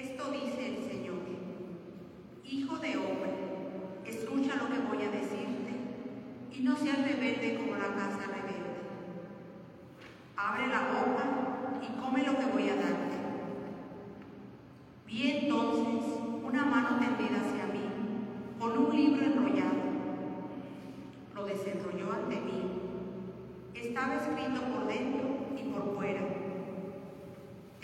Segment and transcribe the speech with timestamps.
[0.00, 1.16] Esto dice el Señor.
[2.42, 3.32] Hijo de hombre,
[4.06, 5.76] escucha lo que voy a decirte
[6.52, 8.76] y no seas rebelde como la casa rebelde.
[10.38, 13.16] Abre la boca y come lo que voy a darte.
[15.06, 17.84] Vi entonces una mano tendida hacia mí
[18.58, 19.76] con un libro enrollado.
[21.34, 22.62] Lo desenrolló ante mí.
[23.74, 25.28] Estaba escrito por dentro
[25.58, 26.35] y por fuera.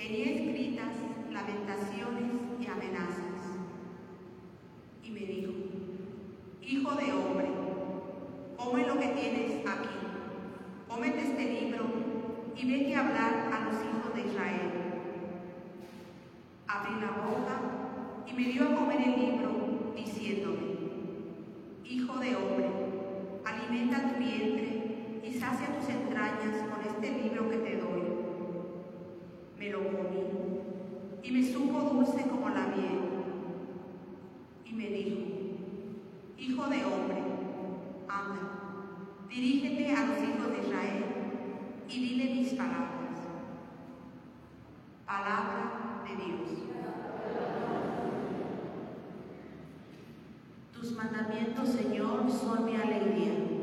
[0.03, 0.95] Tenía escritas
[1.31, 2.25] lamentaciones
[2.59, 3.39] y amenazas.
[5.05, 5.53] Y me dijo,
[6.61, 7.49] Hijo de hombre,
[8.57, 9.95] come lo que tienes aquí,
[10.89, 11.85] cómete este libro
[12.57, 14.73] y vete a hablar a los hijos de Israel.
[16.67, 17.61] Abrí la boca
[18.27, 20.63] y me dio a comer el libro, diciéndome,
[21.85, 22.71] Hijo de hombre,
[23.45, 28.12] alimenta tu vientre y sacia tus entrañas con este libro que te doy.
[29.63, 30.19] Me lo comí
[31.23, 32.99] y me supo dulce como la miel.
[34.65, 35.21] Y me dijo,
[36.37, 37.23] Hijo de hombre,
[38.09, 38.41] anda,
[39.29, 41.05] dirígete a los hijos de Israel
[41.89, 43.21] y dile mis palabras.
[45.07, 46.51] Palabra de Dios.
[50.73, 53.62] Tus mandamientos, Señor, son mi alegría.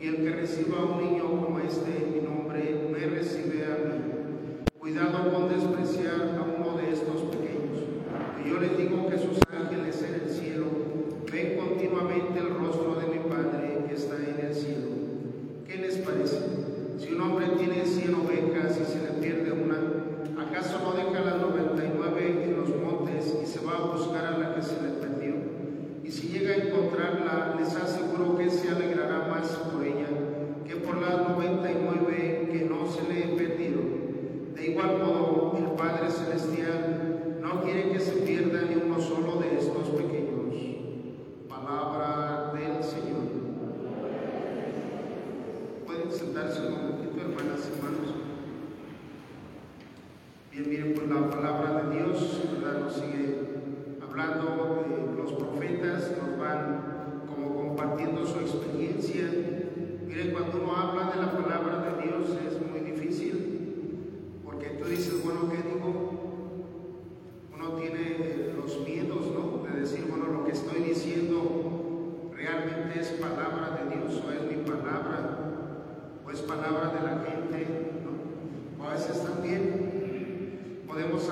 [0.00, 3.88] Y el que reciba a un niño como este en mi nombre, me recibe a
[3.88, 4.13] mí.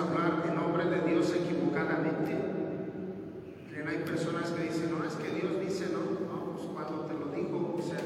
[0.02, 2.36] hablar en nombre de Dios equivocadamente.
[3.86, 7.26] Hay personas que dicen, no, es que Dios dice, no, no pues cuando te lo
[7.34, 7.98] digo, o sea,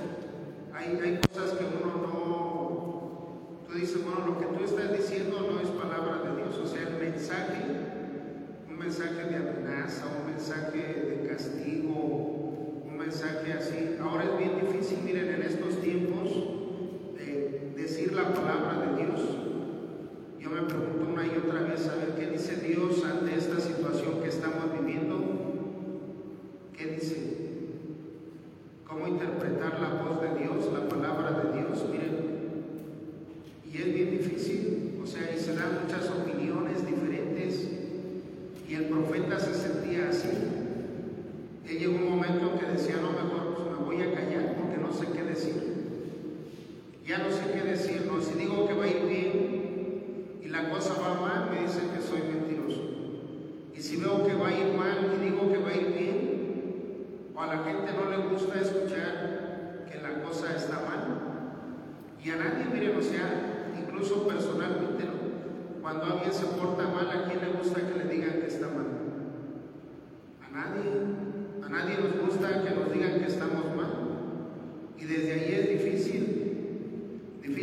[0.75, 5.61] hay, hay cosas que uno no, tú dices, bueno, lo que tú estás diciendo no
[5.61, 7.63] es palabra de Dios, o sea, el mensaje,
[8.69, 13.97] un mensaje de amenaza, un mensaje de castigo, un mensaje así.
[14.03, 16.31] Ahora es bien difícil, miren, en estos tiempos,
[17.77, 19.46] decir la palabra de Dios
[20.47, 24.23] yo me pregunto una y otra vez, a ver qué dice Dios ante esta situación
[24.23, 24.76] que estamos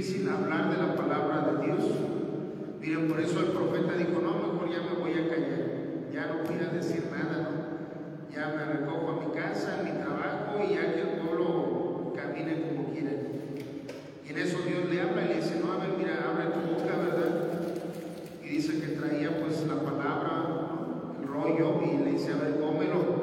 [0.03, 1.83] difícil hablar de la palabra de Dios.
[2.81, 5.63] Miren, por eso el profeta dijo, no, mejor ya me voy a callar,
[6.11, 8.33] ya no voy a decir nada, ¿no?
[8.35, 12.63] Ya me recojo a mi casa, a mi trabajo y ya que el pueblo camine
[12.63, 13.11] como quiera.
[14.25, 16.59] Y en eso Dios le habla y le dice, no, a ver, mira, abre tu
[16.73, 17.47] boca, ¿verdad?
[18.43, 20.43] Y dice que traía pues la palabra,
[21.17, 23.22] el rollo, y le dice, a ver, cómelo.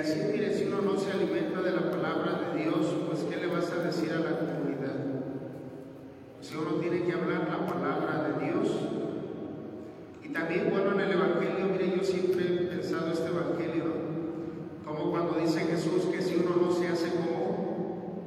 [0.00, 3.46] así mire, si uno no se alimenta de la palabra de Dios, pues ¿qué le
[3.52, 4.96] vas a decir a la comunidad?
[6.40, 8.68] Si uno tiene que hablar la palabra de Dios.
[10.24, 13.84] Y también, bueno, en el Evangelio, mire, yo siempre he pensado este Evangelio,
[14.86, 18.24] como cuando dice Jesús que si uno no se hace como,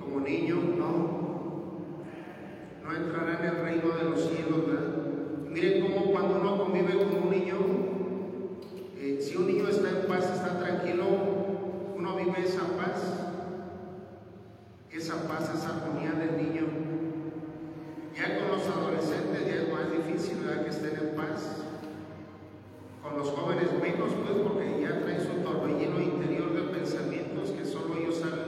[0.00, 1.82] como niño, no,
[2.82, 4.64] no entrará en el reino de los cielos.
[4.66, 5.50] ¿no?
[5.50, 7.56] Miren cómo cuando uno convive con un niño,
[9.08, 11.06] eh, si un niño está en paz, está tranquilo,
[11.96, 13.00] uno vive esa paz.
[14.92, 16.66] Esa paz, esa armonía del niño.
[18.14, 20.62] Ya con los adolescentes ya es más difícil ¿verdad?
[20.62, 21.64] que estén en paz.
[23.02, 27.96] Con los jóvenes menos, pues, porque ya traen su torbellino interior de pensamientos que solo
[27.96, 28.47] ellos saben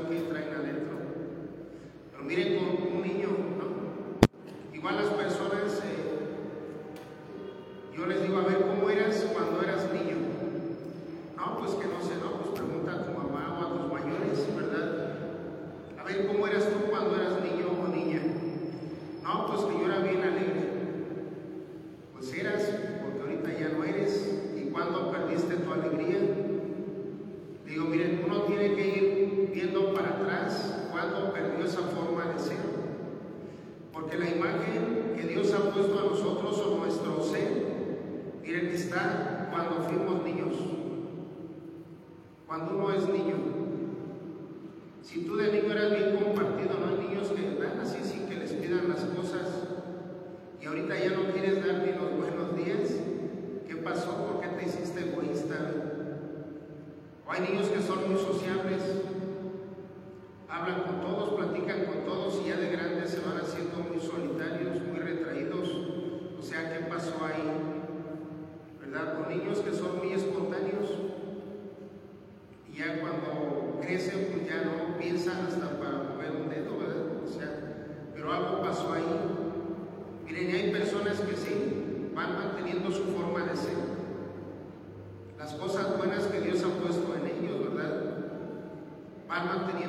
[89.51, 89.80] Amen.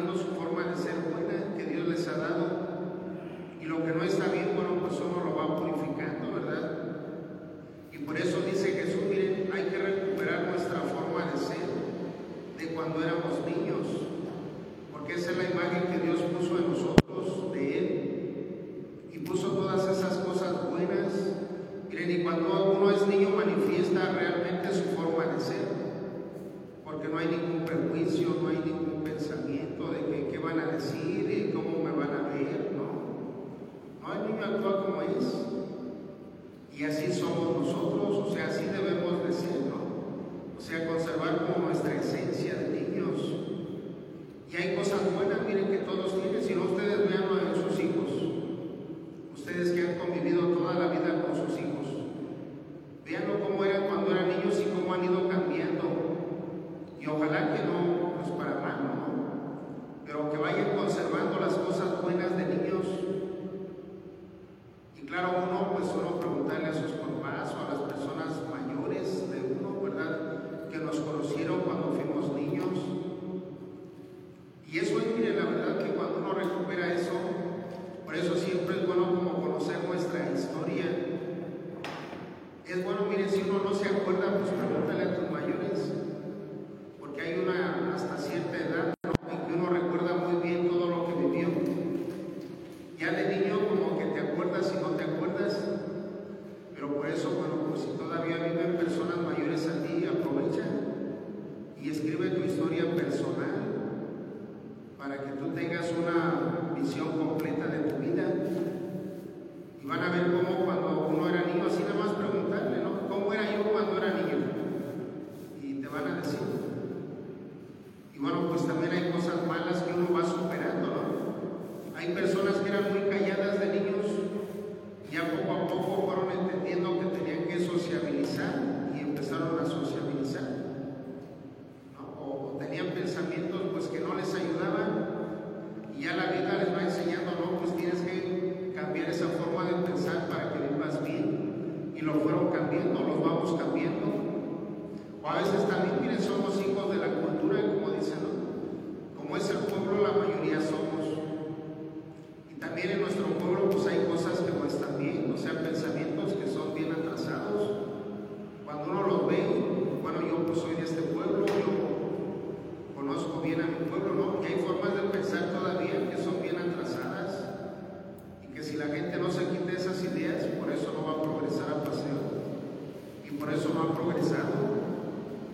[173.42, 174.54] por eso no ha progresado,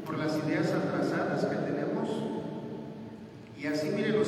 [0.05, 2.09] por las ideas atrasadas que tenemos.
[3.57, 4.27] Y así, miren, los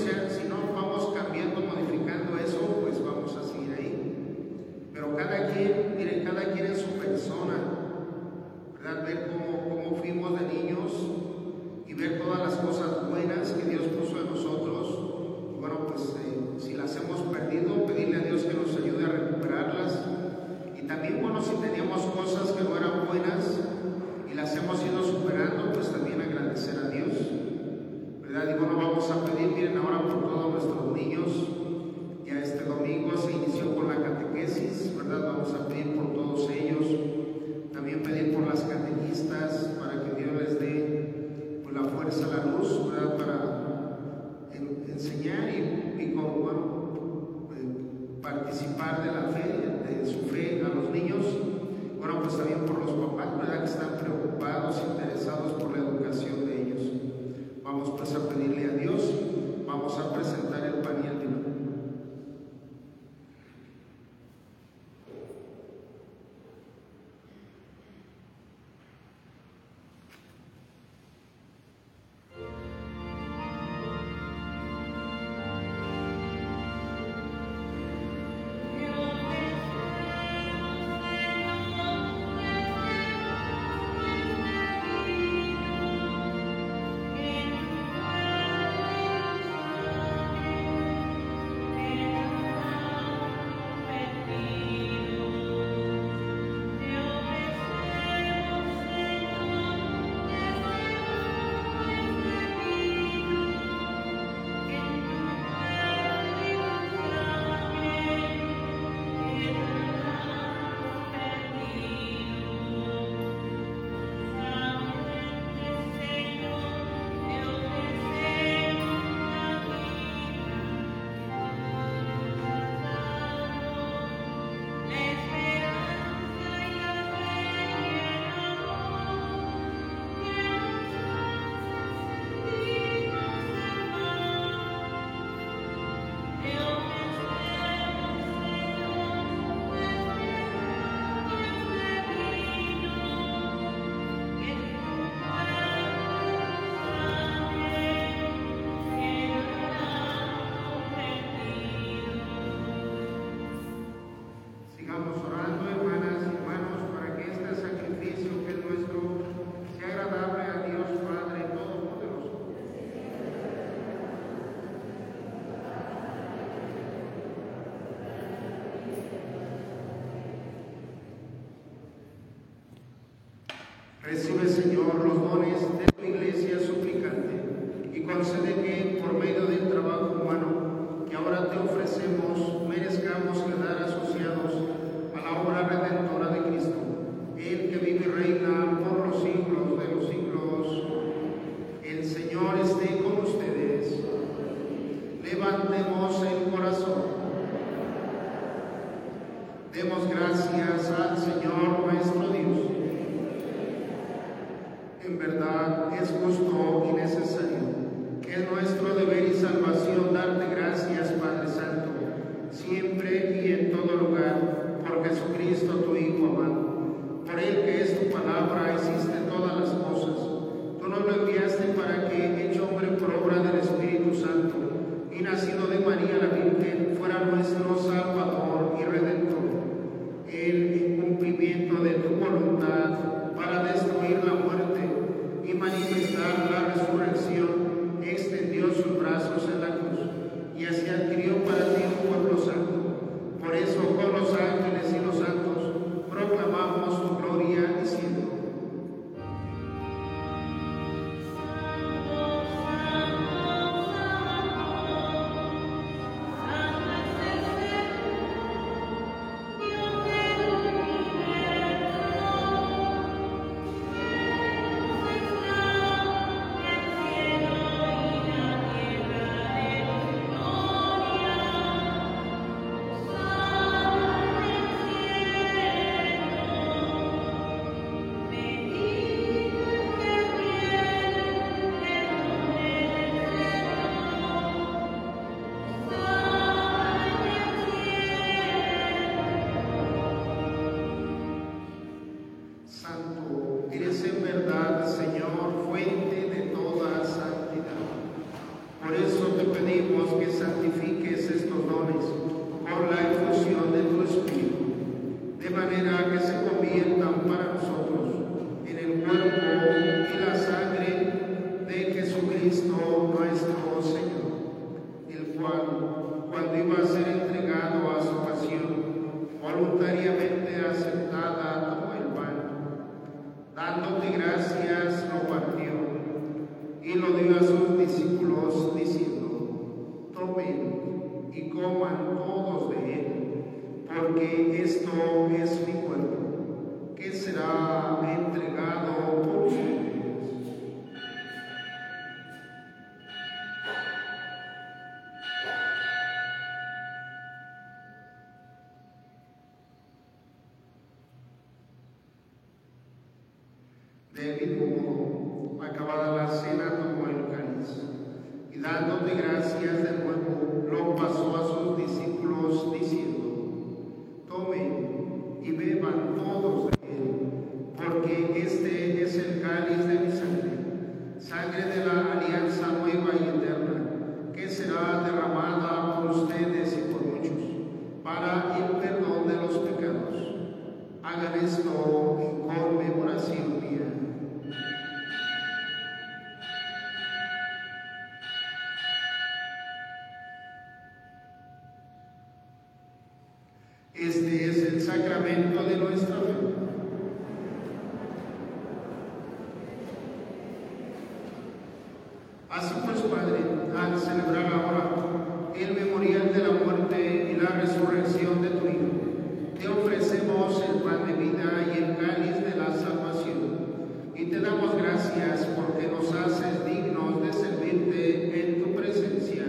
[402.50, 403.38] Así pues, Padre,
[403.78, 409.68] al celebrar ahora el memorial de la muerte y la resurrección de tu Hijo, te
[409.68, 414.16] ofrecemos el pan de vida y el cáliz de la salvación.
[414.16, 419.46] Y te damos gracias porque nos haces dignos de servirte en tu presencia.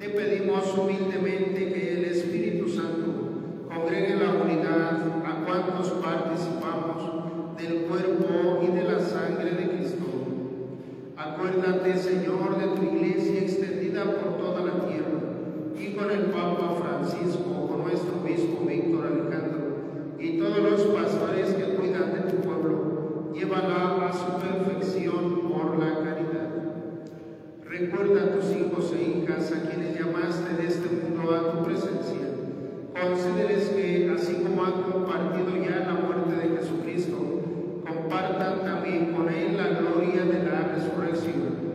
[0.00, 8.64] Te pedimos humildemente que el Espíritu Santo congregue la unidad a cuantos participamos del cuerpo
[8.64, 9.99] y de la sangre de Cristo
[11.20, 15.20] Acuérdate, Señor, de tu iglesia extendida por toda la tierra
[15.78, 21.74] y con el Papa Francisco, con nuestro obispo Víctor Alejandro y todos los pastores que
[21.74, 23.32] cuidan de tu pueblo.
[23.34, 26.48] Llévala a su perfección por la caridad.
[27.66, 32.28] Recuerda a tus hijos e hijas a quienes llamaste de este mundo a tu presencia.
[32.98, 37.39] Consideres que, así como ha compartido ya la muerte de Jesucristo,
[37.90, 41.70] compartan también con Él la gloria de la resurrección.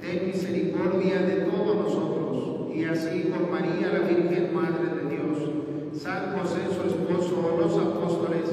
[0.00, 6.32] Ten misericordia de todos nosotros, y así con María la Virgen Madre de Dios, San
[6.32, 8.50] José su esposo, los apóstoles,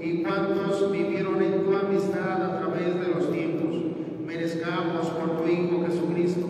[0.00, 3.76] y cuantos vivieron en tu amistad a través de los tiempos,
[4.24, 6.46] merezcamos por tu Hijo Jesucristo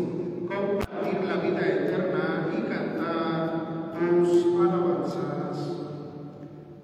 [0.47, 5.73] compartir la vida eterna y cantar tus alabanzas.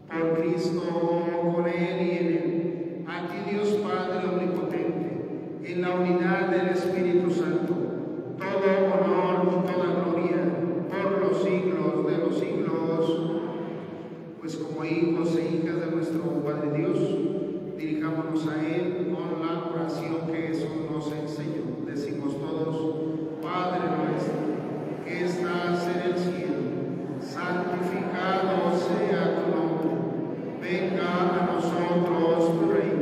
[0.09, 0.83] Por Cristo,
[1.55, 2.22] con Él y
[3.23, 7.75] a ti Dios Padre Omnipotente, en la unidad del Espíritu Santo,
[8.39, 10.43] todo honor y toda gloria
[10.91, 12.73] por los siglos de los siglos.
[14.41, 16.99] Pues como hijos e hijas de nuestro Padre Dios,
[17.79, 21.63] dirijámonos a Él con la oración que Jesús nos enseñó.
[21.87, 22.97] Decimos todos,
[23.41, 26.63] Padre nuestro, que estás en el cielo,
[27.21, 29.93] santificado sea tu nombre,
[30.61, 33.02] venga a nosotros tu reino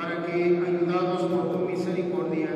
[0.00, 2.48] para que, ayudados por tu misericordia,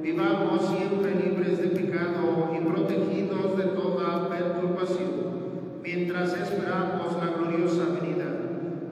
[0.00, 8.24] vivamos siempre libres de pecado y protegidos de toda perturbación, mientras esperamos la gloriosa venida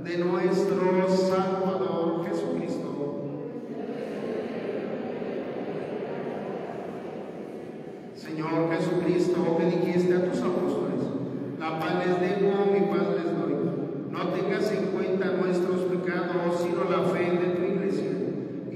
[0.04, 3.30] de nuestro Salvador Jesucristo.
[8.14, 11.00] Señor Jesucristo, que dijiste a tus apóstoles,
[11.58, 13.56] la paz les dejo, mi paz les doy.
[14.10, 17.55] No tengas en cuenta nuestros pecados, sino la fe de.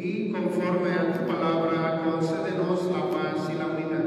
[0.02, 4.06] Y conforme a tu palabra, concédenos la paz y la unidad.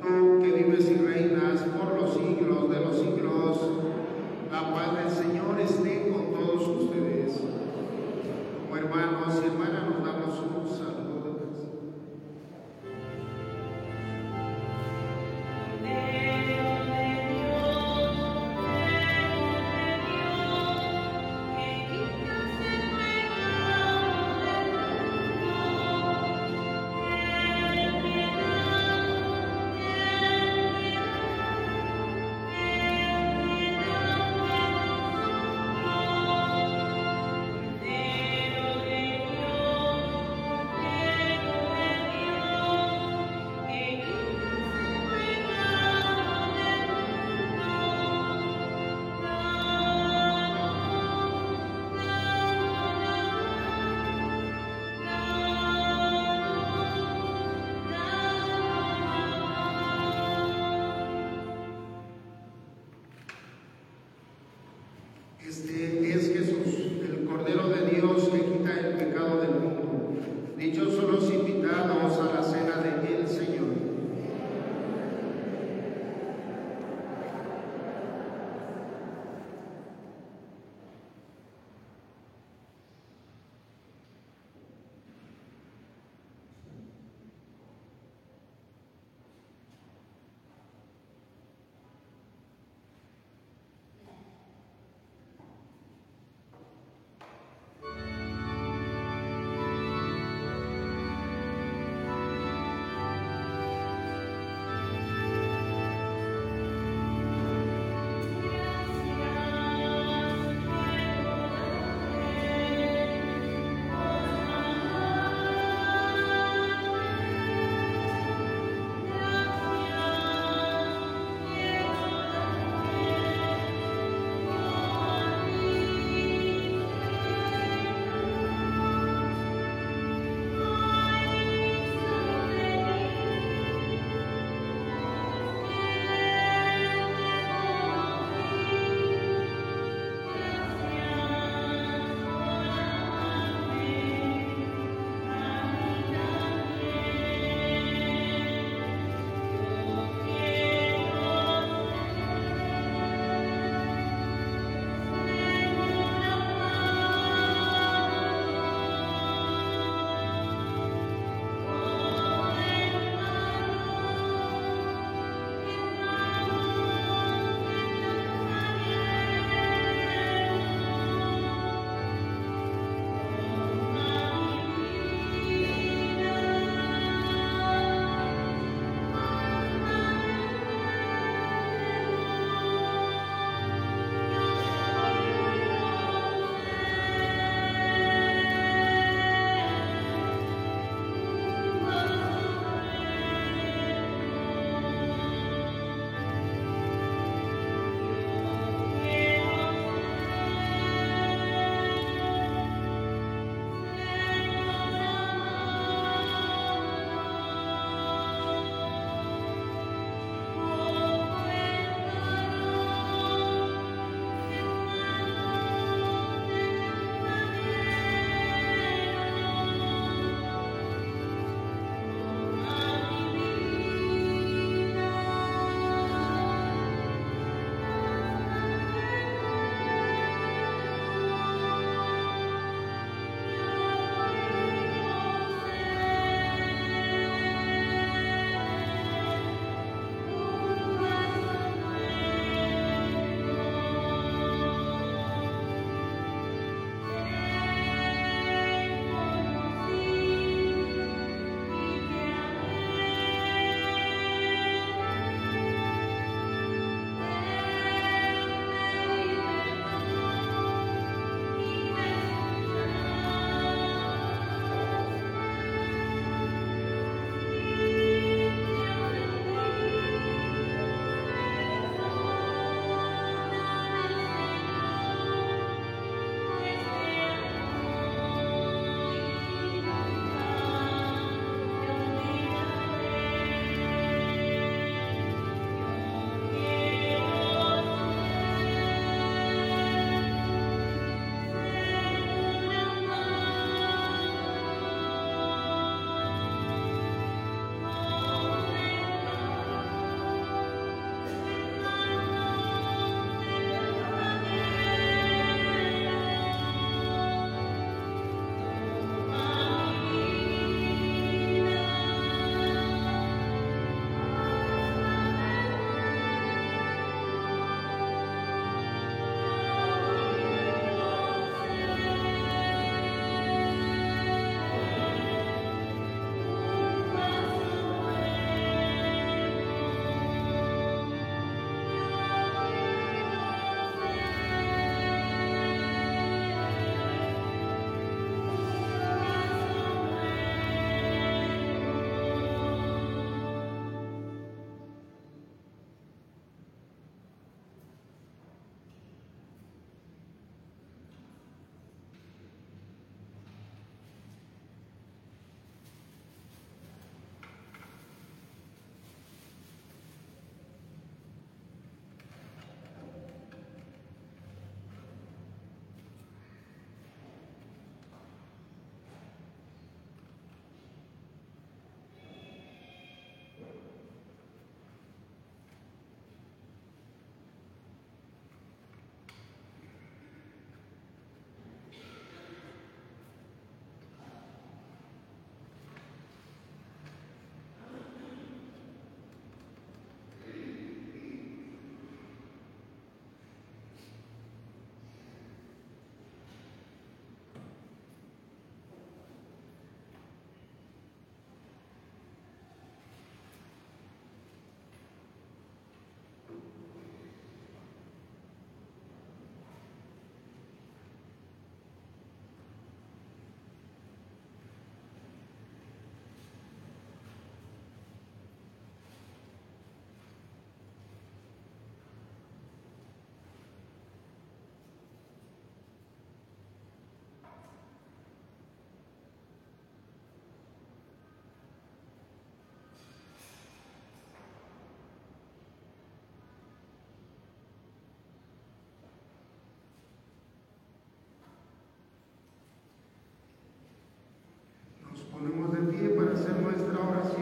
[0.00, 3.58] Tú que vives y reinas por los siglos de los siglos,
[4.52, 5.95] la paz del Señor esté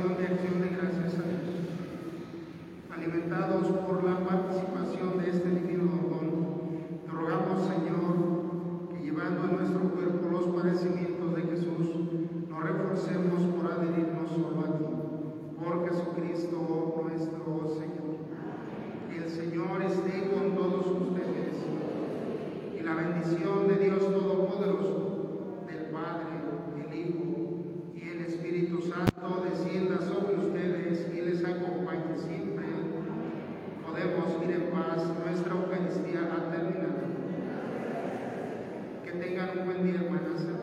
[0.05, 0.34] donde
[39.20, 40.53] tengan un buen día, hermanas.